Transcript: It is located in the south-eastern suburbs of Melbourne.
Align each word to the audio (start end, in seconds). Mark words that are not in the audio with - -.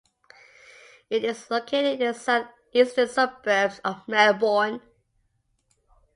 It 1.11 1.23
is 1.23 1.51
located 1.51 2.01
in 2.01 2.07
the 2.07 2.13
south-eastern 2.15 3.07
suburbs 3.07 3.79
of 3.85 4.01
Melbourne. 4.07 4.81